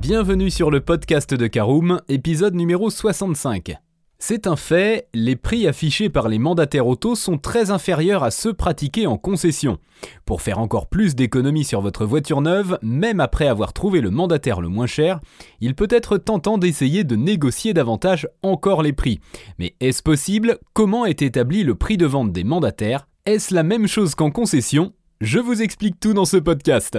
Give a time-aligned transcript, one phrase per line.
[0.00, 3.76] Bienvenue sur le podcast de Caroom, épisode numéro 65.
[4.18, 8.54] C'est un fait, les prix affichés par les mandataires auto sont très inférieurs à ceux
[8.54, 9.76] pratiqués en concession.
[10.24, 14.62] Pour faire encore plus d'économies sur votre voiture neuve, même après avoir trouvé le mandataire
[14.62, 15.20] le moins cher,
[15.60, 19.20] il peut être tentant d'essayer de négocier davantage encore les prix.
[19.58, 20.58] Mais est-ce possible?
[20.72, 23.06] Comment est établi le prix de vente des mandataires?
[23.26, 24.94] Est-ce la même chose qu'en concession?
[25.20, 26.98] Je vous explique tout dans ce podcast.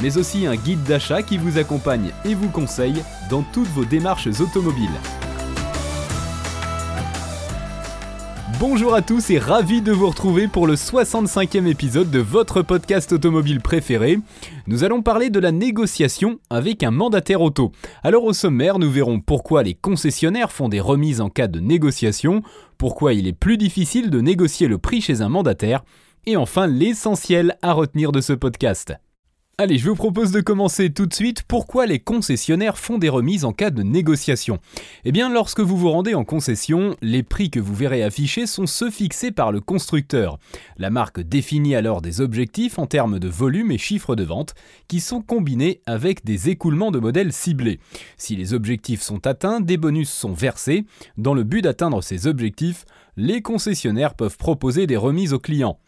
[0.00, 4.28] mais aussi un guide d'achat qui vous accompagne et vous conseille dans toutes vos démarches
[4.40, 5.00] automobiles.
[8.60, 13.12] Bonjour à tous et ravi de vous retrouver pour le 65e épisode de votre podcast
[13.12, 14.20] automobile préféré.
[14.68, 17.72] Nous allons parler de la négociation avec un mandataire auto.
[18.02, 22.42] Alors au sommaire, nous verrons pourquoi les concessionnaires font des remises en cas de négociation,
[22.78, 25.84] pourquoi il est plus difficile de négocier le prix chez un mandataire,
[26.24, 28.94] et enfin l'essentiel à retenir de ce podcast.
[29.56, 31.44] Allez, je vous propose de commencer tout de suite.
[31.44, 34.58] Pourquoi les concessionnaires font des remises en cas de négociation?
[35.04, 38.66] Eh bien, lorsque vous vous rendez en concession, les prix que vous verrez affichés sont
[38.66, 40.40] ceux fixés par le constructeur.
[40.76, 44.56] La marque définit alors des objectifs en termes de volume et chiffre de vente
[44.88, 47.78] qui sont combinés avec des écoulements de modèles ciblés.
[48.16, 50.84] Si les objectifs sont atteints, des bonus sont versés.
[51.16, 55.78] Dans le but d'atteindre ces objectifs, les concessionnaires peuvent proposer des remises aux clients.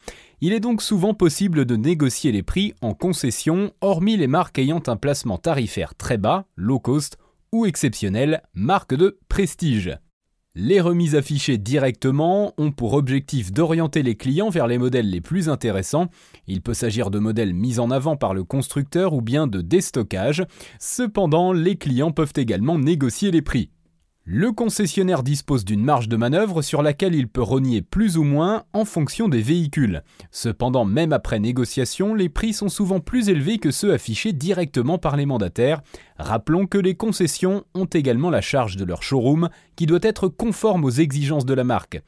[0.42, 4.82] Il est donc souvent possible de négocier les prix en concession, hormis les marques ayant
[4.86, 7.16] un placement tarifaire très bas, low cost,
[7.52, 9.96] ou exceptionnel, marque de prestige.
[10.54, 15.48] Les remises affichées directement ont pour objectif d'orienter les clients vers les modèles les plus
[15.48, 16.08] intéressants.
[16.46, 20.44] Il peut s'agir de modèles mis en avant par le constructeur ou bien de déstockage.
[20.78, 23.70] Cependant, les clients peuvent également négocier les prix.
[24.28, 28.64] Le concessionnaire dispose d'une marge de manœuvre sur laquelle il peut renier plus ou moins
[28.72, 30.02] en fonction des véhicules.
[30.32, 35.16] Cependant, même après négociation, les prix sont souvent plus élevés que ceux affichés directement par
[35.16, 35.80] les mandataires.
[36.18, 40.84] Rappelons que les concessions ont également la charge de leur showroom qui doit être conforme
[40.84, 42.02] aux exigences de la marque.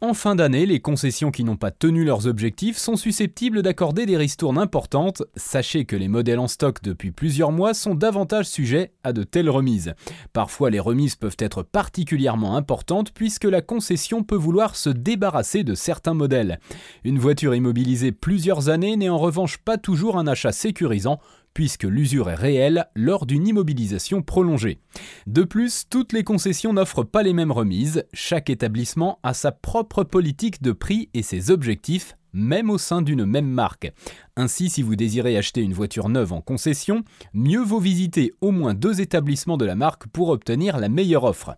[0.00, 4.16] En fin d'année, les concessions qui n'ont pas tenu leurs objectifs sont susceptibles d'accorder des
[4.16, 5.24] ristournes importantes.
[5.34, 9.50] Sachez que les modèles en stock depuis plusieurs mois sont davantage sujets à de telles
[9.50, 9.94] remises.
[10.32, 15.74] Parfois, les remises peuvent être particulièrement importantes puisque la concession peut vouloir se débarrasser de
[15.74, 16.60] certains modèles.
[17.02, 21.18] Une voiture immobilisée plusieurs années n'est en revanche pas toujours un achat sécurisant
[21.58, 24.78] puisque l'usure est réelle lors d'une immobilisation prolongée.
[25.26, 30.04] De plus, toutes les concessions n'offrent pas les mêmes remises, chaque établissement a sa propre
[30.04, 33.92] politique de prix et ses objectifs, même au sein d'une même marque.
[34.36, 37.02] Ainsi, si vous désirez acheter une voiture neuve en concession,
[37.34, 41.56] mieux vaut visiter au moins deux établissements de la marque pour obtenir la meilleure offre.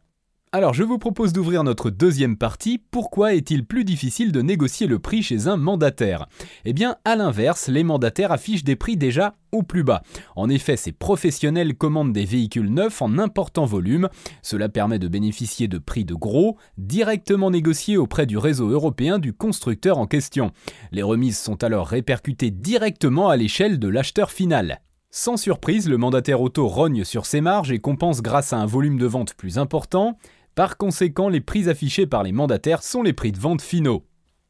[0.53, 2.83] Alors je vous propose d'ouvrir notre deuxième partie.
[2.91, 6.27] Pourquoi est-il plus difficile de négocier le prix chez un mandataire?
[6.65, 10.03] Eh bien, à l'inverse, les mandataires affichent des prix déjà au plus bas.
[10.35, 14.09] En effet, ces professionnels commandent des véhicules neufs en important volume.
[14.43, 19.33] Cela permet de bénéficier de prix de gros, directement négociés auprès du réseau européen du
[19.33, 20.51] constructeur en question.
[20.91, 24.81] Les remises sont alors répercutées directement à l'échelle de l'acheteur final.
[25.13, 28.97] Sans surprise, le mandataire auto rogne sur ses marges et compense grâce à un volume
[28.97, 30.17] de vente plus important.
[30.61, 34.05] Par conséquent, les prix affichés par les mandataires sont les prix de vente finaux.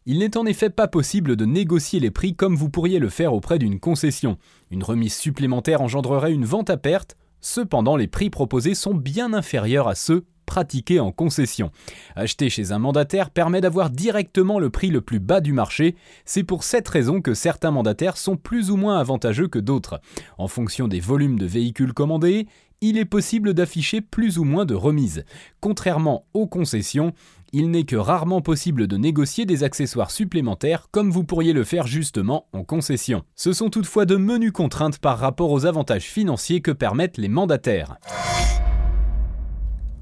[0.07, 3.33] Il n'est en effet pas possible de négocier les prix comme vous pourriez le faire
[3.33, 4.37] auprès d'une concession.
[4.73, 9.87] Une remise supplémentaire engendrerait une vente à perte, cependant les prix proposés sont bien inférieurs
[9.87, 11.71] à ceux pratiqués en concession.
[12.17, 15.95] Acheter chez un mandataire permet d'avoir directement le prix le plus bas du marché,
[16.25, 20.01] c'est pour cette raison que certains mandataires sont plus ou moins avantageux que d'autres.
[20.39, 22.49] En fonction des volumes de véhicules commandés,
[22.81, 25.25] il est possible d'afficher plus ou moins de remises.
[25.61, 27.13] Contrairement aux concessions,
[27.53, 31.87] il n'est que rarement possible de négocier des accessoires supplémentaires comme vous pourriez le faire
[31.87, 33.23] justement en concession.
[33.37, 37.99] Ce sont toutefois de menues contraintes par rapport aux avantages financiers que permettent les mandataires.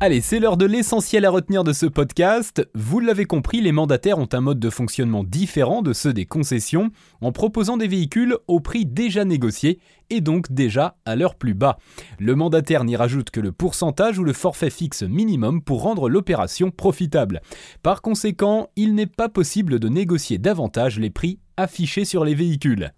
[0.01, 2.65] Allez, c'est l'heure de l'essentiel à retenir de ce podcast.
[2.73, 6.93] Vous l'avez compris, les mandataires ont un mode de fonctionnement différent de ceux des concessions,
[7.21, 11.79] en proposant des véhicules au prix déjà négocié et donc déjà à leur plus bas.
[12.21, 16.71] Le mandataire n'y rajoute que le pourcentage ou le forfait fixe minimum pour rendre l'opération
[16.71, 17.41] profitable.
[17.83, 22.93] Par conséquent, il n'est pas possible de négocier davantage les prix affichés sur les véhicules.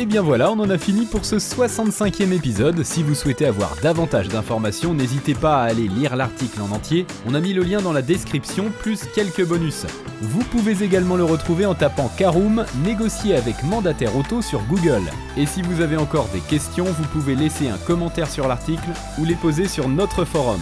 [0.00, 2.84] Et bien voilà, on en a fini pour ce 65e épisode.
[2.84, 7.04] Si vous souhaitez avoir davantage d'informations, n'hésitez pas à aller lire l'article en entier.
[7.26, 9.86] On a mis le lien dans la description, plus quelques bonus.
[10.20, 15.02] Vous pouvez également le retrouver en tapant Caroom, négocier avec mandataire auto sur Google.
[15.36, 19.24] Et si vous avez encore des questions, vous pouvez laisser un commentaire sur l'article ou
[19.24, 20.60] les poser sur notre forum.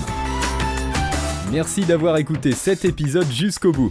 [1.53, 3.91] Merci d'avoir écouté cet épisode jusqu'au bout.